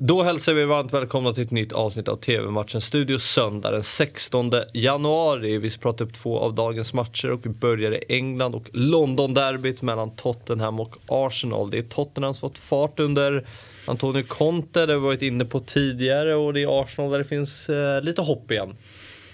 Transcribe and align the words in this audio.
Då 0.00 0.22
hälsar 0.22 0.54
vi 0.54 0.64
varmt 0.64 0.92
välkomna 0.92 1.32
till 1.32 1.42
ett 1.42 1.50
nytt 1.50 1.72
avsnitt 1.72 2.08
av 2.08 2.16
TV-matchen 2.16 2.80
Studio 2.80 3.18
Söndag 3.18 3.70
den 3.70 3.82
16 3.82 4.50
januari. 4.72 5.58
Vi 5.58 5.70
ska 5.70 5.80
prata 5.80 6.04
upp 6.04 6.14
två 6.14 6.38
av 6.38 6.54
dagens 6.54 6.92
matcher 6.92 7.30
och 7.30 7.46
vi 7.46 7.50
börjar 7.50 7.92
i 7.92 8.04
England 8.08 8.54
och 8.54 8.70
London-derbyt 8.72 9.82
mellan 9.82 10.16
Tottenham 10.16 10.80
och 10.80 10.96
Arsenal. 11.06 11.70
Det 11.70 11.78
är 11.78 11.82
Tottenham 11.82 12.34
som 12.34 12.50
fått 12.50 12.58
fart 12.58 13.00
under 13.00 13.46
Antonio 13.86 14.22
Conte, 14.22 14.86
det 14.86 14.92
har 14.92 15.00
vi 15.00 15.06
varit 15.06 15.22
inne 15.22 15.44
på 15.44 15.60
tidigare 15.60 16.34
och 16.34 16.54
det 16.54 16.62
är 16.62 16.82
Arsenal 16.82 17.10
där 17.10 17.18
det 17.18 17.24
finns 17.24 17.68
eh, 17.68 18.02
lite 18.02 18.22
hopp 18.22 18.50
igen. 18.50 18.76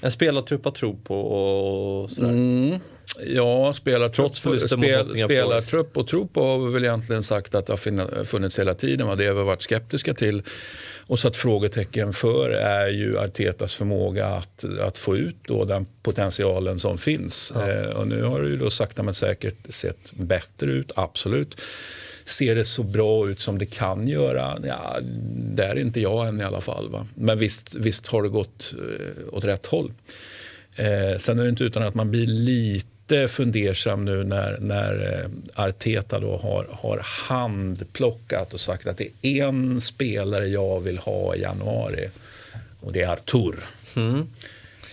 En 0.01 0.12
spelartrupp 0.12 0.67
att 0.67 0.75
tro 0.75 0.96
på 0.96 1.21
och 1.21 2.11
sådär. 2.11 2.29
Mm. 2.29 2.81
Ja, 3.27 3.73
spelartrupp, 3.73 4.36
spel, 4.36 4.68
spelartrupp 5.18 5.96
och 5.96 6.09
tro 6.09 6.27
på 6.29 6.45
har 6.45 6.66
vi 6.66 6.73
väl 6.73 6.84
egentligen 6.84 7.23
sagt 7.23 7.54
att 7.54 7.66
det 7.66 7.73
har 7.73 8.25
funnits 8.25 8.59
hela 8.59 8.75
tiden. 8.75 9.07
Va? 9.07 9.14
Det 9.14 9.27
har 9.27 9.34
vi 9.34 9.43
varit 9.43 9.62
skeptiska 9.62 10.14
till 10.14 10.43
och 11.07 11.18
satt 11.18 11.36
frågetecken 11.36 12.12
för 12.12 12.50
är 12.50 12.89
ju 12.89 13.18
Artetas 13.18 13.75
förmåga 13.75 14.27
att, 14.27 14.64
att 14.80 14.99
få 14.99 15.17
ut 15.17 15.36
då 15.46 15.64
den 15.64 15.86
potentialen 16.03 16.79
som 16.79 16.99
finns. 16.99 17.50
Eh, 17.50 17.90
och 17.90 18.08
nu 18.08 18.22
har 18.22 18.43
det 18.43 18.49
ju 18.49 18.57
då 18.57 18.71
sakta 18.71 19.03
men 19.03 19.14
säkert 19.14 19.75
sett 19.75 20.13
bättre 20.13 20.71
ut, 20.71 20.93
absolut. 20.96 21.61
Ser 22.25 22.55
det 22.55 22.64
så 22.64 22.82
bra 22.82 23.29
ut 23.29 23.41
som 23.41 23.58
det 23.58 23.66
kan 23.66 24.08
göra? 24.08 24.58
Ja, 24.64 24.99
där 25.36 25.68
är 25.68 25.79
inte 25.79 26.00
jag 26.00 26.29
än 26.29 26.41
i 26.41 26.44
alla 26.44 26.61
fall. 26.61 26.91
Va? 26.91 27.07
Men 27.14 27.39
visst, 27.39 27.75
visst 27.75 28.07
har 28.07 28.22
det 28.22 28.29
gått 28.29 28.75
eh, 28.79 29.35
åt 29.35 29.44
rätt 29.44 29.66
håll. 29.66 29.93
Eh, 30.77 31.18
sen 31.18 31.39
är 31.39 31.43
det 31.43 31.49
inte 31.49 31.64
utan 31.64 31.82
att 31.82 31.94
man 31.94 32.11
blir 32.11 32.27
lite 32.27 32.94
fundersam 33.28 34.05
nu 34.05 34.25
när, 34.25 34.58
när 34.61 35.20
eh, 35.20 35.64
Arteta 35.64 36.20
då 36.20 36.36
har, 36.36 36.67
har 36.72 37.00
handplockat 37.28 38.55
och 38.55 38.61
sagt 38.61 38.86
att 38.86 38.98
det 38.98 39.08
är 39.22 39.44
en 39.44 39.80
spelare 39.80 40.48
jag 40.48 40.80
vill 40.80 40.98
ha 40.98 41.34
i 41.34 41.41
januari 41.41 42.08
och 42.80 42.92
det 42.92 43.03
är 43.03 43.08
Artur. 43.08 43.56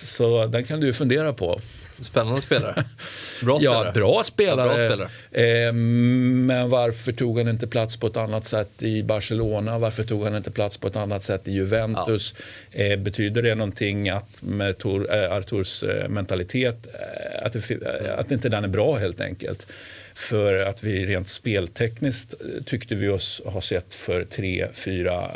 Så 0.04 0.45
den 0.45 0.64
kan 0.64 0.80
du 0.80 0.94
fundera 0.94 1.34
på. 1.34 1.59
Spännande 2.02 2.42
spelare. 2.42 2.86
Bra 3.42 3.59
spelare. 3.59 3.86
Ja, 3.86 3.92
bra 3.92 4.23
spelare. 4.23 4.81
Ja, 4.81 4.88
bra 4.88 5.08
spelare. 5.31 5.67
Eh, 5.67 5.73
men 5.73 6.70
varför 6.70 7.11
tog 7.11 7.38
han 7.38 7.48
inte 7.48 7.67
plats 7.67 7.98
på 7.98 8.08
ett 8.08 8.17
annat 8.17 8.45
sätt 8.45 8.83
i 8.83 9.03
Barcelona? 9.03 9.80
Varför 9.80 10.03
tog 10.03 10.23
han 10.23 10.36
inte 10.36 10.52
plats 10.52 10.78
på 10.78 10.88
ett 10.88 10.95
annat 10.95 11.23
sätt 11.23 11.48
i 11.48 11.52
Juventus? 11.52 12.33
Eh, 12.72 13.00
betyder 13.00 13.42
det 13.42 13.56
någonting 13.56 14.09
att 14.09 14.30
med 14.39 14.78
Tor, 14.78 15.14
eh, 15.16 15.31
Arturs 15.31 15.83
eh, 15.83 16.09
mentalitet, 16.09 16.88
eh, 16.88 17.45
att, 17.45 17.53
det, 17.53 17.72
eh, 17.72 18.20
att 18.20 18.31
inte 18.31 18.50
den 18.50 18.64
är 18.64 18.67
bra 18.67 18.98
helt 18.98 19.22
enkelt? 19.22 19.67
För 20.16 20.53
att 20.66 20.83
vi 20.83 21.05
rent 21.05 21.28
speltekniskt 21.28 22.33
tyckte 22.66 22.95
vi 22.95 23.09
oss 23.09 23.42
ha 23.45 23.61
sett 23.61 23.95
för 23.95 24.26
tre, 24.26 24.67
fyra, 24.73 25.31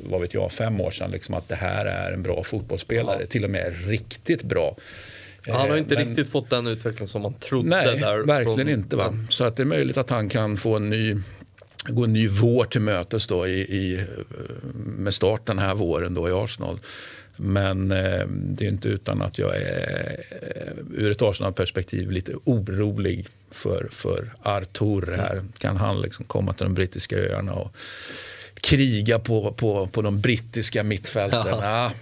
vad 0.00 0.20
vet 0.20 0.34
jag, 0.34 0.52
fem 0.52 0.80
år 0.80 0.90
sedan 0.90 1.10
liksom 1.10 1.34
att 1.34 1.48
det 1.48 1.54
här 1.54 1.86
är 1.86 2.12
en 2.12 2.22
bra 2.22 2.44
fotbollsspelare. 2.44 3.26
Till 3.26 3.44
och 3.44 3.50
med 3.50 3.88
riktigt 3.88 4.42
bra. 4.42 4.76
Han 5.52 5.60
har 5.68 5.76
Eh, 5.76 5.78
inte 5.78 5.94
men- 5.94 6.08
riktigt 6.08 6.28
fått 6.28 6.50
den 6.50 6.66
utveckling 6.66 7.08
som 7.08 7.22
man 7.22 7.34
trodde. 7.34 7.68
Nej, 7.68 7.98
där 7.98 8.18
verkligen 8.18 8.58
från- 8.58 8.68
inte. 8.68 8.96
Va? 8.96 9.14
Så 9.28 9.44
att 9.44 9.56
det 9.56 9.62
är 9.62 9.66
möjligt 9.66 9.96
att 9.96 10.10
han 10.10 10.28
kan 10.28 10.56
få 10.56 10.76
en 10.76 10.90
ny, 10.90 11.16
gå 11.88 12.04
en 12.04 12.12
ny 12.12 12.28
vår 12.28 12.64
till 12.64 12.80
mötes 12.80 13.26
då 13.26 13.46
i, 13.46 13.60
i, 13.60 14.04
med 14.74 15.14
start 15.14 15.46
den 15.46 15.58
här 15.58 15.74
våren 15.74 16.14
då 16.14 16.28
i 16.28 16.32
Arsenal. 16.32 16.78
Men 17.40 17.92
eh, 17.92 18.26
det 18.28 18.64
är 18.64 18.68
inte 18.68 18.88
utan 18.88 19.22
att 19.22 19.38
jag 19.38 19.56
är 19.56 20.16
eh, 20.30 20.72
ur 20.94 21.10
ett 21.10 21.22
Arsenal-perspektiv 21.22 22.10
lite 22.10 22.32
orolig 22.44 23.26
för, 23.50 23.88
för 23.90 24.32
Artur 24.42 25.14
här. 25.16 25.42
Kan 25.58 25.76
han 25.76 26.00
liksom 26.00 26.24
komma 26.24 26.52
till 26.52 26.64
de 26.64 26.74
brittiska 26.74 27.16
öarna 27.16 27.52
och 27.52 27.72
kriga 28.60 29.18
på, 29.18 29.52
på, 29.52 29.86
på 29.86 30.02
de 30.02 30.20
brittiska 30.20 30.82
mittfälten? 30.82 31.40
Ja. 31.46 31.58
Ja. 31.62 31.92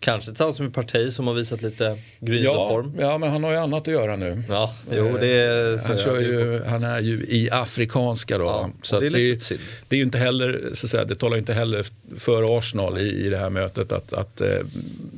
Kanske 0.00 0.30
tillsammans 0.30 0.60
med 0.60 0.74
Partey 0.74 1.10
som 1.10 1.26
har 1.26 1.34
visat 1.34 1.62
lite 1.62 1.98
gryende 2.20 2.48
Ja, 2.50 2.68
form. 2.68 2.94
ja, 2.98 3.18
men 3.18 3.30
han 3.30 3.44
har 3.44 3.50
ju 3.50 3.56
annat 3.56 3.88
att 3.88 3.94
göra 3.94 4.16
nu. 4.16 4.42
Ja, 4.48 4.74
jo 4.90 5.16
det 5.20 5.26
är... 5.28 5.78
han, 5.78 5.96
så 5.96 6.04
kör 6.04 6.20
ju, 6.20 6.62
han 6.66 6.82
är 6.84 7.00
ju 7.00 7.24
i 7.28 7.48
afrikanska 7.52 8.38
då. 8.38 8.44
Ja, 8.44 8.70
så 8.82 9.00
det 9.00 9.06
är 9.06 9.10
det, 9.10 9.48
det 9.88 9.96
är 9.96 9.98
ju 9.98 10.04
inte 10.04 10.18
heller, 10.18 10.70
så 10.74 10.86
att 10.86 10.90
säga, 10.90 11.04
det 11.04 11.14
talar 11.14 11.36
ju 11.36 11.40
inte 11.40 11.52
heller 11.52 11.86
för 12.18 12.58
Arsenal 12.58 12.98
i, 12.98 13.26
i 13.26 13.28
det 13.28 13.36
här 13.38 13.50
mötet. 13.50 13.92
Att, 13.92 14.12
att, 14.12 14.40
eh, 14.40 14.48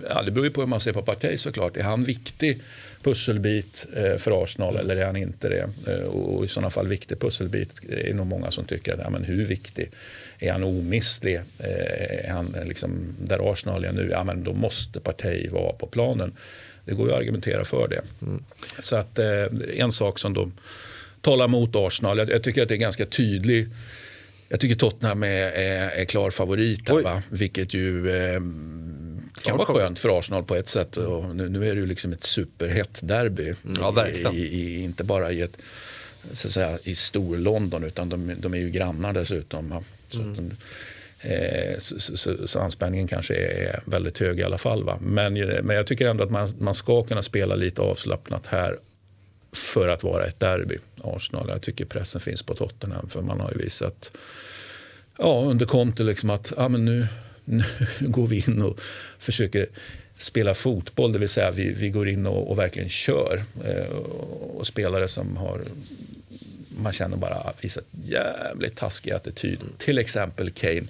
ja, 0.08 0.22
det 0.22 0.30
beror 0.30 0.46
ju 0.46 0.52
på 0.52 0.60
hur 0.60 0.68
man 0.68 0.80
ser 0.80 0.92
på 0.92 1.02
Partey 1.02 1.38
såklart. 1.38 1.76
Är 1.76 1.82
han 1.82 2.04
viktig 2.04 2.62
pusselbit 3.02 3.86
eh, 3.96 4.16
för 4.16 4.42
Arsenal 4.42 4.76
eller 4.76 4.96
är 4.96 5.06
han 5.06 5.16
inte 5.16 5.48
det? 5.48 5.68
Eh, 5.86 6.04
och, 6.04 6.44
i 6.44 6.48
sådana 6.48 6.70
fall 6.70 6.86
viktig 6.86 7.20
pusselbit 7.20 7.80
är 7.88 8.14
nog 8.14 8.26
många 8.26 8.50
som 8.50 8.64
tycker, 8.64 9.00
ja, 9.04 9.10
men 9.10 9.24
hur 9.24 9.44
viktig? 9.44 9.90
Är 10.38 10.52
han 10.52 10.64
omistlig? 10.64 11.36
Eh, 11.36 12.28
är 12.28 12.30
han 12.30 12.56
liksom, 12.64 13.14
där 13.20 13.52
Arsenal 13.52 13.84
är 13.84 13.92
nu, 13.92 14.08
ja 14.10 14.24
men 14.24 14.44
då 14.44 14.52
måste 14.52 15.00
Partey 15.00 15.48
vara 15.48 15.72
på 15.72 15.86
planen. 15.86 16.32
Det 16.84 16.94
går 16.94 17.06
ju 17.06 17.12
att 17.12 17.18
argumentera 17.18 17.64
för 17.64 17.88
det. 17.88 18.02
Så 18.82 18.96
att 18.96 19.18
en 19.74 19.92
sak 19.92 20.18
som 20.18 20.34
då 20.34 20.50
talar 21.20 21.48
mot 21.48 21.76
Arsenal, 21.76 22.18
jag, 22.18 22.30
jag 22.30 22.42
tycker 22.42 22.62
att 22.62 22.68
det 22.68 22.74
är 22.74 22.78
ganska 22.78 23.06
tydlig 23.06 23.68
jag 24.52 24.60
tycker 24.60 24.74
Tottenham 24.74 25.22
är, 25.22 25.50
är, 25.52 25.90
är 25.90 26.04
klar 26.04 26.30
favorit 26.30 26.88
här, 26.88 27.02
va? 27.02 27.22
vilket 27.30 27.74
ju 27.74 28.10
eh, 28.10 28.40
kan 29.42 29.56
Klar 29.56 29.66
vara 29.66 29.78
skönt 29.78 29.98
för 29.98 30.18
Arsenal 30.18 30.44
på 30.44 30.54
ett 30.54 30.68
sätt. 30.68 30.96
Och 30.96 31.36
nu, 31.36 31.48
nu 31.48 31.70
är 31.70 31.74
det 31.74 31.80
ju 31.80 31.86
liksom 31.86 32.12
ett 32.12 32.24
superhett 32.24 32.98
derby. 33.02 33.54
Ja, 33.80 33.90
verkligen. 33.90 34.34
I, 34.34 34.38
i, 34.38 34.82
inte 34.82 35.04
bara 35.04 35.32
i, 35.32 35.42
ett, 35.42 35.56
så 36.32 36.48
att 36.48 36.54
säga, 36.54 36.78
i 36.82 36.94
Stor-London 36.94 37.84
utan 37.84 38.08
de, 38.08 38.34
de 38.38 38.54
är 38.54 38.58
ju 38.58 38.70
grannar 38.70 39.12
dessutom. 39.12 39.84
Så, 40.08 40.20
att 40.20 40.36
de, 40.36 40.50
eh, 41.20 41.78
så, 41.78 42.00
så, 42.00 42.16
så, 42.16 42.48
så 42.48 42.60
anspänningen 42.60 43.08
kanske 43.08 43.34
är 43.34 43.80
väldigt 43.84 44.18
hög 44.18 44.38
i 44.38 44.42
alla 44.42 44.58
fall. 44.58 44.84
Va? 44.84 44.98
Men, 45.00 45.34
men 45.62 45.76
jag 45.76 45.86
tycker 45.86 46.08
ändå 46.08 46.24
att 46.24 46.30
man, 46.30 46.52
man 46.58 46.74
ska 46.74 47.02
kunna 47.02 47.22
spela 47.22 47.54
lite 47.54 47.82
avslappnat 47.82 48.46
här 48.46 48.78
för 49.52 49.88
att 49.88 50.02
vara 50.02 50.26
ett 50.26 50.40
derby. 50.40 50.78
Arsenal. 51.02 51.48
Jag 51.48 51.62
tycker 51.62 51.84
pressen 51.84 52.20
finns 52.20 52.42
på 52.42 52.54
Tottenham 52.54 53.08
för 53.08 53.22
man 53.22 53.40
har 53.40 53.50
ju 53.50 53.58
visat 53.58 54.10
ja, 55.18 55.44
under 55.46 55.66
Conte 55.66 56.02
liksom 56.02 56.30
att 56.30 56.52
ja, 56.56 56.68
men 56.68 56.84
nu, 56.84 57.06
nu 57.50 57.64
går 58.00 58.26
vi 58.26 58.44
in 58.46 58.62
och 58.62 58.80
försöker 59.18 59.66
spela 60.16 60.54
fotboll, 60.54 61.12
det 61.12 61.18
vill 61.18 61.28
säga 61.28 61.50
vi, 61.50 61.72
vi 61.72 61.90
går 61.90 62.08
in 62.08 62.26
och, 62.26 62.50
och 62.50 62.58
verkligen 62.58 62.88
kör. 62.88 63.42
Eh, 63.64 63.96
och, 64.56 64.66
spelare 64.66 65.08
som 65.08 65.36
har 65.36 65.64
man 66.82 66.92
känner 66.92 67.16
bara 67.16 67.52
visat 67.60 67.84
jävligt 68.04 68.76
taskig 68.76 69.10
attityd. 69.10 69.58
Till 69.78 69.98
exempel 69.98 70.50
Kane. 70.50 70.86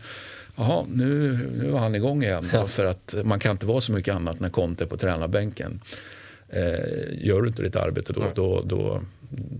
Jaha, 0.56 0.84
nu, 0.88 1.38
nu 1.58 1.70
var 1.70 1.78
han 1.78 1.94
igång 1.94 2.22
igen. 2.22 2.50
För 2.68 2.84
att 2.84 3.14
man 3.24 3.38
kan 3.38 3.50
inte 3.50 3.66
vara 3.66 3.80
så 3.80 3.92
mycket 3.92 4.14
annat 4.14 4.40
när 4.40 4.48
Conte 4.48 4.84
är 4.84 4.88
på 4.88 4.96
tränarbänken. 4.96 5.80
Eh, 6.52 7.26
gör 7.26 7.42
du 7.42 7.48
inte 7.48 7.62
ditt 7.62 7.76
arbete 7.76 8.12
då, 8.12 8.24
då, 8.34 8.62
då, 8.64 9.00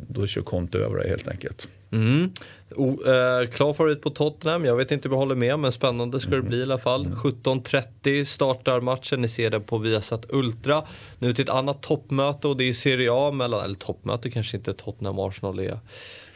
då 0.09 0.27
kör 0.27 0.43
Conte 0.43 0.79
över 0.79 0.97
dig 0.97 1.09
helt 1.09 1.29
enkelt. 1.29 1.69
Mm. 1.93 2.33
O, 2.77 2.91
eh, 3.07 3.51
klar 3.51 3.73
favorit 3.73 4.03
på 4.03 4.11
Tottenham. 4.11 4.65
Jag 4.65 4.77
vet 4.77 4.91
inte 4.91 5.09
om 5.09 5.13
jag 5.13 5.19
håller 5.19 5.35
med 5.35 5.59
men 5.59 5.73
spännande 5.73 6.21
ska 6.21 6.31
det 6.31 6.43
bli 6.43 6.59
i 6.59 6.63
alla 6.63 6.79
fall. 6.79 7.07
17.30 7.07 8.25
startar 8.25 8.81
matchen. 8.81 9.23
Ni 9.23 9.29
ser 9.29 9.51
den 9.51 9.63
på 9.63 9.79
Viasat 9.79 10.27
Ultra. 10.29 10.83
Nu 11.19 11.33
till 11.33 11.43
ett 11.43 11.51
annat 11.51 11.83
toppmöte 11.83 12.49
och 12.49 12.57
det 12.57 12.69
är 12.69 12.73
Serie 12.73 13.11
A 13.13 13.31
mellan, 13.33 13.65
eller 13.65 13.75
toppmöte 13.75 14.31
kanske 14.31 14.57
inte 14.57 14.73
Tottenham 14.73 15.19
och 15.19 15.29
Arsenal 15.29 15.59
är 15.59 15.79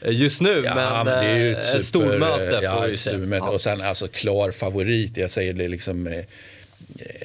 eh, 0.00 0.12
just 0.12 0.40
nu. 0.40 0.62
men, 0.74 1.06
det 1.06 1.12
är 1.12 1.38
ju 1.38 1.52
eh, 1.52 1.58
ett 1.58 1.64
super, 1.64 1.82
stormöte 1.82 2.60
ja, 2.62 2.96
supermöte. 2.96 3.46
Ja. 3.46 3.50
Och 3.50 3.60
sen 3.60 3.80
alltså 3.80 4.08
klar 4.08 4.50
favorit. 4.50 5.16
Jag 5.16 5.30
säger 5.30 5.52
det 5.52 5.68
liksom 5.68 6.06
eh, 6.06 6.24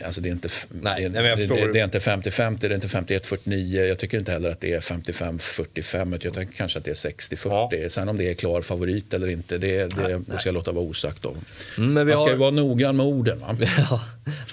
Alltså 0.05 0.21
det 0.21 0.29
är 0.29 0.31
inte, 0.31 0.45
f- 0.51 0.67
Nej, 0.69 1.03
det, 1.03 1.09
nej, 1.09 1.21
men 1.21 1.29
jag 1.29 1.37
det, 1.37 1.47
förstår. 1.47 1.67
det, 1.67 1.73
det 1.73 1.79
är 1.79 1.83
inte 1.83 1.99
50-50, 1.99 2.57
det 2.59 2.67
är 2.67 2.73
inte 2.73 2.87
51-49. 2.87 3.85
Jag 3.85 3.99
tycker 3.99 4.17
inte 4.17 4.31
heller 4.31 4.49
att 4.49 4.59
det 4.59 4.73
är 4.73 4.79
55-45. 4.79 6.01
utan 6.01 6.19
Jag 6.21 6.33
tänker 6.33 6.53
kanske 6.57 6.79
att 6.79 6.85
det 6.85 6.91
är 6.91 7.09
60-40. 7.09 7.89
Sen 7.89 8.09
om 8.09 8.17
det 8.17 8.29
är 8.29 8.33
klar 8.33 8.61
favorit 8.61 9.13
eller 9.13 9.27
inte, 9.27 9.57
det, 9.57 9.95
det, 9.95 10.21
det 10.27 10.37
ska 10.39 10.47
jag 10.49 10.53
låta 10.53 10.71
vara 10.71 10.85
osagt 10.85 11.25
om. 11.25 11.37
Mm, 11.77 11.93
men 11.93 12.05
vi 12.07 12.11
Man 12.13 12.17
ska 12.17 12.23
har- 12.25 12.31
ju 12.31 12.37
vara 12.37 12.51
noggrann 12.51 12.97
med 12.97 13.05
orden. 13.05 13.39
Va? 13.39 13.57
Ja, 13.89 14.01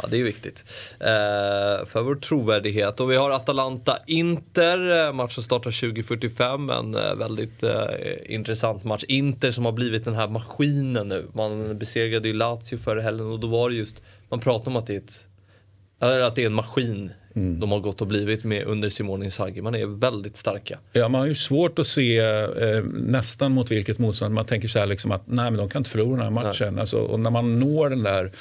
ja, 0.03 0.09
det 0.11 0.17
är 0.21 0.25
viktigt. 0.25 0.65
Eh, 1.01 1.87
för 1.89 2.03
vår 2.03 2.15
trovärdighet. 2.17 3.01
Och 3.01 3.11
vi 3.11 3.17
har 3.17 3.31
Atalanta-Inter. 3.31 5.07
Eh, 5.07 5.13
Matchen 5.13 5.43
startar 5.43 5.71
20.45. 5.71 6.79
En 6.79 6.95
eh, 6.95 7.15
väldigt 7.15 7.63
eh, 7.63 7.71
intressant 8.27 8.85
match. 8.85 9.05
Inter 9.09 9.51
som 9.51 9.65
har 9.65 9.73
blivit 9.73 10.05
den 10.05 10.15
här 10.15 10.29
maskinen 10.29 11.09
nu. 11.09 11.27
Man 11.35 11.79
besegrade 11.79 12.29
ju 12.29 12.35
Lazio 12.35 12.77
förra 12.85 13.01
helgen 13.03 13.27
och 13.27 13.41
då 13.41 13.47
var 13.47 13.71
det 13.71 13.77
just, 13.77 14.03
man 14.29 14.41
pratar 14.41 14.71
om 14.71 14.77
att 14.77 14.87
det 14.87 14.95
är 14.95 14.99
ett 14.99 15.25
att 15.99 16.35
det 16.35 16.43
är 16.43 16.47
en 16.47 16.55
maskin 16.55 17.11
de 17.35 17.73
har 17.73 17.81
gått 17.81 18.01
och 18.01 18.07
blivit 18.07 18.45
med 18.45 18.65
under 18.65 18.91
Simone 18.91 19.25
Inzaghi. 19.25 19.63
Man 19.63 19.75
är 19.75 19.87
väldigt 19.87 20.37
starka. 20.37 20.79
Ja, 20.93 21.09
man 21.09 21.21
har 21.21 21.29
ju 21.29 21.35
svårt 21.35 21.79
att 21.79 21.87
se 21.87 22.19
eh, 22.19 22.85
nästan 22.93 23.53
mot 23.53 23.71
vilket 23.71 23.99
motstånd. 23.99 24.35
Man 24.35 24.45
tänker 24.45 24.69
så 24.69 24.79
här 24.79 24.87
liksom 24.87 25.13
att 25.13 25.23
nej, 25.27 25.51
men 25.51 25.57
de 25.57 25.69
kan 25.69 25.81
inte 25.81 25.91
förlora 25.91 26.11
den 26.11 26.35
här 26.35 26.45
matchen. 26.45 26.79
Alltså, 26.79 26.99
och 26.99 27.21
när 27.21 27.31
man 27.31 27.59
når 27.61 27.91
den 27.91 28.03
där 28.03 28.33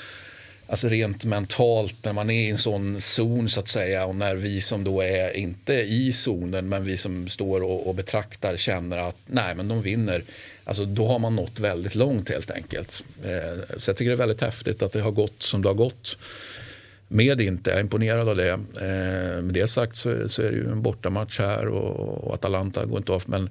Alltså 0.68 0.90
rent 0.90 1.26
mentalt 1.26 1.96
när 2.04 2.14
man 2.14 2.30
är 2.30 2.48
i 2.48 2.50
en 2.50 2.58
sån 2.58 3.02
zon 3.02 3.50
så 3.50 3.60
att 3.60 3.68
säga 3.68 4.06
och 4.06 4.16
när 4.16 4.36
vi 4.36 4.62
som 4.62 4.84
då 4.84 5.02
är 5.02 5.38
inte 5.38 5.74
i 5.74 6.14
zonen 6.14 6.70
men 6.70 6.84
vi 6.84 6.98
som 6.98 7.30
står 7.30 7.64
och, 7.64 7.88
och 7.88 7.96
betraktar 7.96 8.58
känner 8.58 8.98
att 8.98 9.18
nej 9.26 9.56
men 9.56 9.68
de 9.68 9.82
vinner. 9.82 10.24
Alltså 10.64 10.86
då 10.86 11.08
har 11.08 11.20
man 11.20 11.36
nått 11.36 11.60
väldigt 11.60 11.96
långt 11.96 12.30
helt 12.30 12.52
enkelt. 12.52 13.04
Eh, 13.24 13.78
så 13.78 13.90
jag 13.90 13.98
tycker 13.98 14.10
det 14.10 14.16
är 14.16 14.28
väldigt 14.28 14.42
häftigt 14.42 14.82
att 14.82 14.92
det 14.92 15.02
har 15.02 15.12
gått 15.12 15.42
som 15.42 15.62
det 15.62 15.70
har 15.70 15.76
gått 15.76 16.18
med 17.08 17.42
inte. 17.42 17.70
Jag 17.70 17.78
är 17.78 17.82
imponerad 17.82 18.30
av 18.30 18.36
det. 18.36 18.50
Eh, 18.52 19.42
med 19.42 19.54
det 19.54 19.68
sagt 19.68 19.96
så, 19.96 20.30
så, 20.30 20.42
är 20.42 20.52
det 20.52 20.58
ju 20.58 20.72
en 20.72 20.82
bortamatch 20.82 21.40
här 21.40 21.68
och, 21.68 22.24
och 22.28 22.34
Atalanta 22.34 22.86
går 22.86 22.98
inte 22.98 23.12
av. 23.12 23.24
Men 23.26 23.50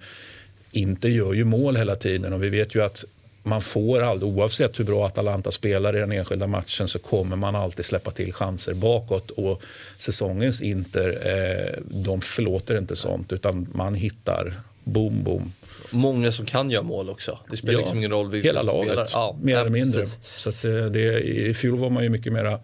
inte 0.70 1.08
gör 1.08 1.32
ju 1.32 1.44
mål 1.44 1.76
hela 1.76 1.94
tiden 1.94 2.32
och 2.32 2.42
vi 2.42 2.48
vet 2.48 2.74
ju 2.74 2.82
att 2.82 3.04
man 3.46 3.62
får 3.62 4.02
aldrig, 4.02 4.32
oavsett 4.32 4.78
hur 4.80 4.84
bra 4.84 5.06
Atalanta 5.06 5.50
spelar 5.50 5.96
i 5.96 6.00
den 6.00 6.12
enskilda 6.12 6.46
matchen 6.46 6.88
så 6.88 6.98
kommer 6.98 7.36
man 7.36 7.56
alltid 7.56 7.84
släppa 7.84 8.10
till 8.10 8.32
chanser 8.32 8.74
bakåt. 8.74 9.30
Och 9.30 9.62
säsongens 9.98 10.60
Inter, 10.60 11.08
eh, 11.08 11.82
de 11.90 12.20
förlåter 12.20 12.78
inte 12.78 12.96
sånt 12.96 13.32
utan 13.32 13.66
man 13.74 13.94
hittar 13.94 14.60
boom, 14.84 15.24
boom. 15.24 15.52
Många 15.90 16.32
som 16.32 16.46
kan 16.46 16.70
göra 16.70 16.82
mål 16.82 17.10
också. 17.10 17.38
Det 17.50 17.56
spelar 17.56 17.72
ja, 17.72 17.78
liksom 17.78 17.98
ingen 17.98 18.10
roll 18.10 18.30
vilka 18.30 18.48
Hela 18.48 18.62
laget, 18.62 19.10
ja, 19.12 19.36
mer 19.40 19.56
eller 19.56 19.70
mindre. 19.70 20.00
Precis. 20.00 20.20
Så 20.36 20.52
det, 20.62 20.90
det, 20.90 21.20
I 21.20 21.54
fjol 21.54 21.78
var 21.78 21.90
man 21.90 22.02
ju 22.02 22.08
mycket 22.08 22.32
mera 22.32 22.60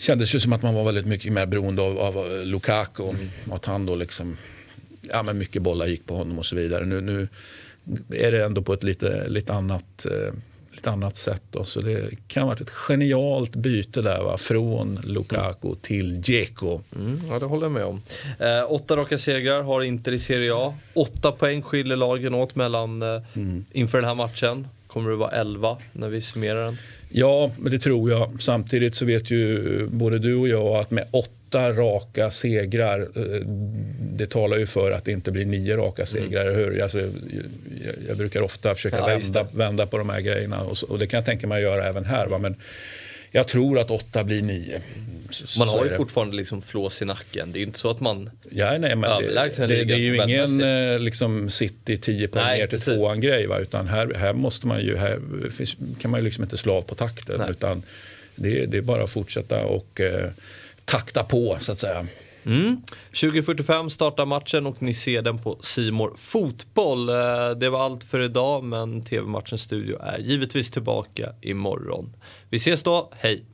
kändes 0.00 0.34
ju 0.34 0.40
som 0.40 0.52
att 0.52 0.62
man 0.62 0.74
var 0.74 0.84
väldigt 0.84 1.06
mycket 1.06 1.32
mer 1.32 1.46
beroende 1.46 1.82
av, 1.82 1.98
av 1.98 2.44
Lukaku. 2.44 3.02
Mm. 3.02 3.28
Att 3.50 3.64
han 3.64 3.86
då 3.86 3.94
liksom, 3.94 4.36
ja 5.00 5.22
men 5.22 5.38
mycket 5.38 5.62
bollar 5.62 5.86
gick 5.86 6.06
på 6.06 6.16
honom 6.16 6.38
och 6.38 6.46
så 6.46 6.56
vidare. 6.56 6.84
Nu, 6.84 7.00
nu 7.00 7.28
är 8.10 8.32
det 8.32 8.44
ändå 8.44 8.62
på 8.62 8.72
ett 8.72 8.82
lite, 8.82 9.28
lite 9.28 9.52
annat 9.52 10.06
eh, 10.06 10.34
lite 10.80 10.90
annat 10.90 11.16
sätt. 11.16 11.42
Då. 11.50 11.64
Så 11.64 11.80
det 11.80 12.10
kan 12.28 12.42
ha 12.42 12.48
varit 12.48 12.60
ett 12.60 12.70
genialt 12.70 13.56
byte 13.56 14.02
där 14.02 14.22
va? 14.22 14.38
från 14.38 14.98
Lukaku 15.04 15.68
mm. 15.68 15.78
till 15.82 16.20
Dzeko. 16.20 16.80
Mm, 16.96 17.20
ja, 17.30 17.38
det 17.38 17.46
håller 17.46 17.64
jag 17.64 17.72
med 17.72 17.84
om. 17.84 18.02
Eh, 18.38 18.72
åtta 18.72 18.96
raka 18.96 19.18
segrar 19.18 19.62
har 19.62 19.82
Inter 19.82 20.12
i 20.12 20.18
Serie 20.18 20.54
A. 20.54 20.74
Åtta 20.94 21.32
poäng 21.32 21.62
skiljer 21.62 21.96
lagen 21.96 22.34
åt 22.34 22.54
mellan 22.54 23.02
eh, 23.02 23.22
mm. 23.34 23.64
inför 23.72 23.98
den 23.98 24.08
här 24.08 24.14
matchen. 24.14 24.68
Kommer 24.86 25.10
det 25.10 25.16
vara 25.16 25.30
elva 25.30 25.76
när 25.92 26.08
vi 26.08 26.20
summerar 26.20 26.64
den? 26.64 26.78
Ja, 27.08 27.50
men 27.58 27.72
det 27.72 27.78
tror 27.78 28.10
jag. 28.10 28.42
Samtidigt 28.42 28.94
så 28.94 29.04
vet 29.04 29.30
ju 29.30 29.86
både 29.86 30.18
du 30.18 30.34
och 30.34 30.48
jag 30.48 30.66
att 30.66 30.90
med 30.90 31.08
åtta 31.10 31.39
raka 31.54 32.30
segrar, 32.30 33.00
eh, 33.00 33.46
det 34.00 34.26
talar 34.26 34.56
ju 34.56 34.66
för 34.66 34.90
att 34.90 35.04
det 35.04 35.12
inte 35.12 35.32
blir 35.32 35.44
nio 35.44 35.76
raka 35.76 36.06
segrar. 36.06 36.46
Mm. 36.46 36.54
Hur? 36.54 36.82
Alltså, 36.82 36.98
jag, 36.98 37.10
jag, 38.08 38.16
brukar 38.16 38.40
ofta 38.40 38.74
försöka 38.74 38.96
ja, 38.96 39.06
vända, 39.06 39.46
vända 39.52 39.86
på 39.86 39.98
de 39.98 40.10
här 40.10 40.20
grejerna 40.20 40.60
och, 40.60 40.78
så, 40.78 40.86
och, 40.86 40.98
det 40.98 41.06
kan 41.06 41.18
jag 41.18 41.24
tänka 41.24 41.46
mig 41.46 41.56
att 41.56 41.62
göra 41.62 41.84
även 41.84 42.04
här. 42.04 42.26
Va? 42.26 42.38
Men 42.38 42.56
jag 43.30 43.48
tror 43.48 43.78
att 43.78 43.90
åtta 43.90 44.24
blir 44.24 44.42
nio. 44.42 44.80
Så, 45.30 45.58
man 45.58 45.68
har 45.68 45.84
ju 45.84 45.96
fortfarande 45.96 46.36
liksom 46.36 46.62
flås 46.62 47.02
i 47.02 47.04
nacken. 47.04 47.52
Det 47.52 47.58
är 47.58 47.60
ju 47.60 47.66
inte 47.66 47.78
så 47.78 47.90
att 47.90 48.00
man 48.00 48.30
ja, 48.50 48.78
nej, 48.78 48.96
men 48.96 49.22
det, 49.22 49.50
det, 49.56 49.84
det, 49.84 49.94
är 49.94 49.98
ju 49.98 50.22
ingen 50.22 50.62
eh, 50.62 50.98
liksom, 50.98 51.50
City 51.50 51.96
10 51.96 52.28
poäng 52.28 52.58
ner 52.58 52.66
till 52.66 52.80
tvåan 52.80 53.20
grej. 53.20 53.46
Va? 53.46 53.58
Utan 53.58 53.88
här, 53.88 54.14
här, 54.14 54.32
måste 54.32 54.66
man 54.66 54.80
ju, 54.80 54.96
här 54.96 55.20
finns, 55.50 55.76
kan 56.00 56.10
man 56.10 56.20
ju 56.20 56.24
liksom 56.24 56.44
inte 56.44 56.56
slav 56.56 56.82
på 56.82 56.94
takten. 56.94 57.36
Nej. 57.38 57.50
Utan 57.50 57.82
det, 58.34 58.66
det, 58.66 58.78
är 58.78 58.82
bara 58.82 59.02
att 59.02 59.10
fortsätta 59.10 59.64
och 59.64 60.00
eh, 60.00 60.30
takta 60.90 61.24
på 61.24 61.56
så 61.60 61.72
att 61.72 61.78
säga. 61.78 62.06
Mm. 62.44 62.82
20.45 63.12 63.88
startar 63.88 64.26
matchen 64.26 64.66
och 64.66 64.82
ni 64.82 64.94
ser 64.94 65.22
den 65.22 65.38
på 65.38 65.58
Simor 65.60 66.14
Fotboll. 66.16 67.08
Eh, 67.08 67.14
det 67.60 67.70
var 67.70 67.84
allt 67.84 68.04
för 68.04 68.20
idag 68.20 68.64
men 68.64 69.04
TV-matchens 69.04 69.62
studio 69.62 69.98
är 70.02 70.18
givetvis 70.18 70.70
tillbaka 70.70 71.32
imorgon. 71.40 72.16
Vi 72.48 72.56
ses 72.56 72.82
då, 72.82 73.10
hej! 73.16 73.44